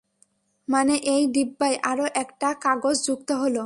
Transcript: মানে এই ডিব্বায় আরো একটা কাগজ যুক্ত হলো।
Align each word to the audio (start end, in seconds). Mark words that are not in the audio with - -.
মানে 0.67 0.93
এই 1.13 1.23
ডিব্বায় 1.33 1.77
আরো 1.83 2.05
একটা 2.15 2.49
কাগজ 2.61 2.95
যুক্ত 3.07 3.29
হলো। 3.33 3.59